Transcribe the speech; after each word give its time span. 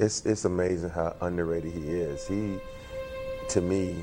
it's 0.00 0.24
it's 0.24 0.44
amazing 0.44 0.90
how 0.90 1.14
underrated 1.20 1.72
he 1.72 1.90
is. 1.90 2.26
He, 2.26 2.58
to 3.50 3.60
me, 3.60 3.96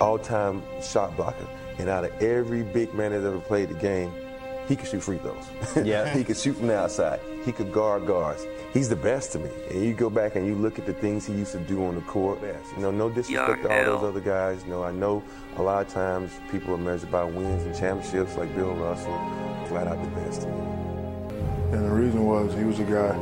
all-time 0.00 0.62
shot 0.82 1.16
blocker, 1.16 1.48
and 1.78 1.88
out 1.88 2.04
of 2.04 2.22
every 2.22 2.62
big 2.62 2.92
man 2.94 3.12
that 3.12 3.26
ever 3.26 3.40
played 3.40 3.70
the 3.70 3.74
game, 3.74 4.12
he 4.68 4.76
could 4.76 4.88
shoot 4.88 5.02
free 5.02 5.18
throws. 5.18 5.44
Yeah. 5.86 6.14
he 6.14 6.22
could 6.22 6.36
shoot 6.36 6.54
from 6.54 6.66
the 6.66 6.78
outside. 6.78 7.20
He 7.44 7.52
could 7.52 7.72
guard 7.72 8.06
guards. 8.06 8.46
He's 8.74 8.90
the 8.90 8.96
best 8.96 9.32
to 9.32 9.38
me. 9.38 9.48
And 9.70 9.82
you 9.82 9.94
go 9.94 10.10
back 10.10 10.36
and 10.36 10.46
you 10.46 10.54
look 10.54 10.78
at 10.78 10.84
the 10.84 10.92
things 10.92 11.24
he 11.24 11.32
used 11.32 11.52
to 11.52 11.58
do 11.60 11.82
on 11.86 11.94
the 11.94 12.02
court. 12.02 12.40
You 12.42 12.82
know, 12.82 12.90
no 12.90 13.08
disrespect 13.08 13.62
to 13.62 13.70
all 13.90 13.98
those 13.98 14.10
other 14.10 14.20
guys. 14.20 14.66
No, 14.66 14.82
I 14.84 14.92
know 14.92 15.22
a 15.56 15.62
lot 15.62 15.86
of 15.86 15.90
times 15.90 16.32
people 16.50 16.74
are 16.74 16.78
measured 16.78 17.10
by 17.10 17.24
wins 17.24 17.62
and 17.64 17.74
championships 17.74 18.36
like 18.36 18.54
Bill 18.54 18.74
Russell. 18.74 19.16
Flat 19.68 19.86
out 19.86 20.02
the 20.02 20.10
best 20.20 20.42
to 20.42 20.48
me. 20.48 20.60
And 21.72 21.84
the 21.84 21.90
reason 21.90 22.26
was 22.26 22.52
he 22.54 22.64
was 22.64 22.78
a 22.80 22.84
guy 22.84 23.14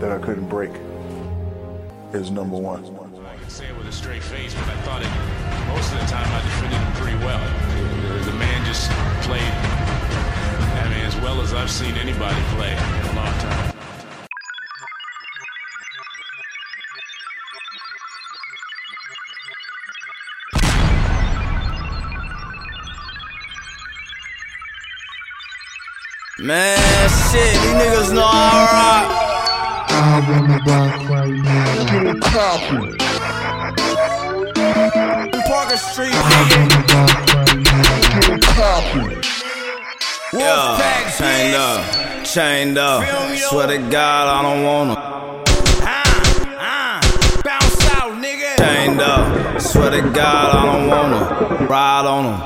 that 0.00 0.12
I 0.12 0.18
couldn't 0.18 0.48
break. 0.48 0.70
Is 2.12 2.30
number 2.30 2.56
one. 2.56 2.84
I 3.26 3.36
can 3.36 3.50
say 3.50 3.66
it 3.66 3.76
with 3.76 3.86
a 3.86 3.92
straight 3.92 4.22
face, 4.22 4.54
but 4.54 4.64
I 4.64 4.76
thought 4.82 5.02
it 5.02 5.10
most 5.68 5.92
of 5.92 6.00
the 6.00 6.06
time 6.06 6.26
I 6.32 6.40
defended 6.40 6.78
him 6.78 6.92
pretty 6.94 7.18
well. 7.18 7.38
The, 8.24 8.30
the 8.30 8.36
man 8.38 8.64
just 8.64 8.90
played, 9.26 9.42
I 9.42 10.88
mean, 10.88 11.04
as 11.04 11.16
well 11.16 11.42
as 11.42 11.52
I've 11.52 11.70
seen 11.70 11.94
anybody 11.96 12.40
play 12.56 12.72
in 12.72 12.78
a 12.78 13.14
long 13.14 13.26
time. 13.26 13.74
Man, 26.40 27.08
shit, 27.30 27.52
these 27.52 27.74
niggas 27.74 28.14
know 28.14 28.24
I 28.24 29.08
rock. 29.12 29.27
I 30.10 30.20
wanna 30.20 30.58
rock 30.66 31.10
right 31.10 31.28
now. 31.28 32.02
Get 32.02 32.20
poppin'. 32.22 32.96
Parker 35.46 35.76
Street, 35.76 36.14
I 36.14 36.16
wanna 36.50 36.80
rock 36.94 37.34
right 37.34 37.56
now. 37.68 38.20
Get 38.20 38.40
poppin'. 38.56 39.20
yeah, 40.32 41.10
chained 41.18 41.54
up, 41.56 42.24
chained 42.24 42.78
up. 42.78 43.04
Swear 43.36 43.66
to 43.66 43.78
God, 43.90 44.24
I 44.28 44.42
don't 44.42 44.64
wanna. 44.64 44.94
Ah, 45.82 46.22
ah, 46.58 47.00
bounce 47.44 47.84
out, 47.96 48.12
nigga. 48.16 48.56
Chained 48.56 49.02
up, 49.02 49.60
swear 49.60 49.90
to 49.90 50.00
God, 50.00 50.56
I 50.56 50.64
don't 50.72 50.88
wanna 50.88 51.66
ride 51.66 52.06
on 52.06 52.24
him. 52.24 52.40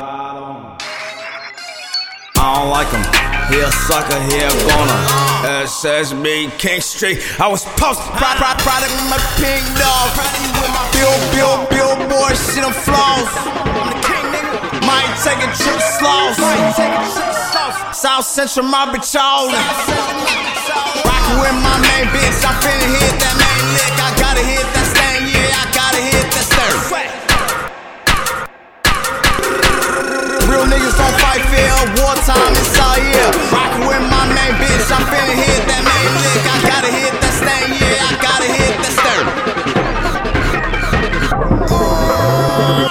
I 2.39 2.55
don't 2.57 2.71
like 2.71 2.89
him. 2.89 3.32
He 3.51 3.61
a 3.61 3.71
sucker, 3.71 4.21
he 4.31 4.39
a 4.39 4.51
goner. 4.69 5.01
Uh, 5.43 5.67
SSB 5.67 6.57
King 6.59 6.81
Street. 6.81 7.19
I 7.41 7.49
was 7.49 7.65
posted. 7.81 8.07
Pride, 8.15 8.37
pride, 8.39 8.59
pride 8.61 8.85
of 8.87 8.93
my 9.11 9.19
pink 9.41 9.65
dog. 9.81 10.15
Bill, 10.95 11.17
Bill, 11.35 11.57
Bill, 11.71 11.93
billboard, 11.99 12.37
shit 12.37 12.65
on 12.65 12.73
flaws. 12.73 13.29
I'm 13.67 13.91
the 13.91 13.99
king, 14.07 14.27
nigga. 14.31 14.87
Might 14.87 15.11
take 15.25 15.41
a 15.43 15.51
trip 15.59 15.81
Sloss. 15.99 16.39
South 17.95 18.25
Central, 18.25 18.67
my 18.67 18.87
bitch, 18.87 19.15
all 19.19 19.47
Rockin' 21.07 21.39
with 21.39 21.57
my 21.63 21.77
main 21.83 22.07
bitch, 22.15 22.43
I'm 22.47 22.55
finna 22.63 22.89
hit 22.99 23.21
that 23.21 23.42
Real 30.63 30.71
niggas 30.71 30.95
don't 30.97 31.19
fight 31.19 31.43
fair, 31.51 31.75
wartime 31.99 32.55
is 32.55 32.79
all 32.79 32.95
year. 32.97 33.27
Rockin' 33.51 33.83
with 33.83 33.99
my 34.07 34.31
main 34.31 34.55
bitch, 34.63 34.95
I'm 34.95 35.03
finna 35.11 35.35
hit 35.35 35.67
that 35.67 35.83
main 35.83 36.07
lick. 36.23 36.39
I 36.47 36.63
gotta 36.71 36.87
hit 36.87 37.19
that 37.19 37.35
stain, 37.35 37.75
yeah, 37.83 38.07
I 38.07 38.15
gotta 38.23 38.47
hit 38.47 38.79
that 38.79 38.95
stir. 38.95 39.27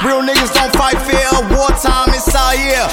Real 0.05 0.19
niggas 0.19 0.51
don't 0.53 0.73
fight 0.75 0.99
fair, 0.99 1.31
wartime 1.47 2.11
is 2.13 2.27
all 2.35 2.55
year. 2.59 2.89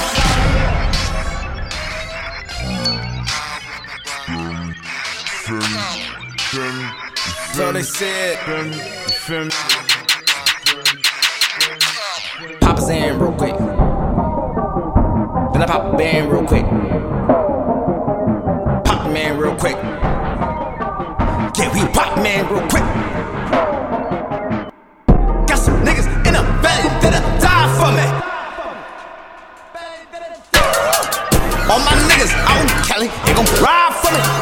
So 7.52 7.72
they 7.72 7.82
said. 7.82 8.38
Pop 12.60 12.76
his 12.76 12.88
in 12.90 13.18
real 13.18 13.27
quick. 13.27 13.27
Then 15.58 15.68
I 15.68 15.72
pop 15.72 15.92
a 15.92 15.96
band 15.96 16.30
real 16.30 16.46
quick. 16.46 16.64
Pop 18.84 19.10
man 19.10 19.38
real 19.38 19.56
quick. 19.56 19.74
Yeah, 21.58 21.74
we 21.74 21.80
pop 21.92 22.16
man 22.22 22.46
real 22.46 22.62
quick. 22.68 22.84
Got 25.48 25.58
some 25.58 25.82
niggas 25.84 26.06
in 26.28 26.34
the 26.34 26.42
valley 26.62 26.88
that'll 27.02 27.40
die 27.42 27.68
for 27.74 27.90
me. 27.90 28.06
All 31.68 31.80
my 31.80 31.92
niggas 32.06 32.32
out 32.46 32.62
in 32.62 32.68
Cali, 32.86 33.08
they 33.26 33.34
gon' 33.34 33.44
ride 33.60 33.94
for 34.00 34.12
me. 34.12 34.37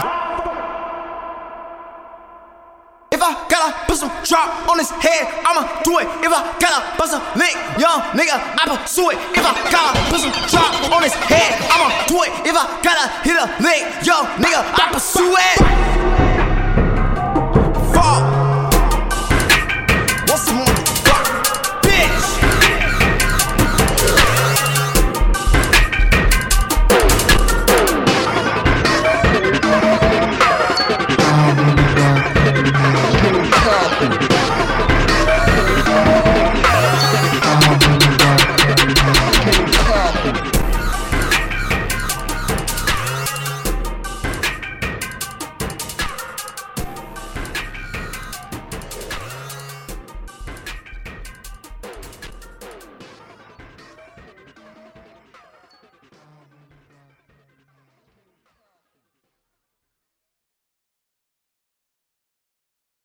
Put 3.97 4.11
some 4.11 4.25
drop 4.25 4.69
on 4.69 4.79
his 4.79 4.91
head, 4.91 5.25
I'ma 5.45 5.81
do 5.83 5.99
it. 5.99 6.07
If 6.21 6.29
I 6.29 6.45
gotta 6.61 6.85
bust 6.99 7.17
a 7.17 7.21
lick, 7.39 7.57
young 7.81 8.01
nigga, 8.13 8.37
I 8.37 8.69
pursue 8.69 9.11
it. 9.11 9.19
If 9.33 9.45
I 9.45 9.53
gotta 9.73 9.97
put 10.13 10.21
some 10.21 10.33
drop 10.53 10.93
on 10.93 11.03
his 11.03 11.15
head, 11.15 11.57
I'ma 11.73 11.89
do 12.05 12.21
it. 12.25 12.33
If 12.45 12.53
I 12.53 12.65
gotta 12.85 13.09
hit 13.25 13.37
a 13.41 13.47
lick, 13.65 14.05
young 14.05 14.27
nigga, 14.37 14.61
I 14.61 14.93
pursue 14.93 15.33
it. 15.33 15.56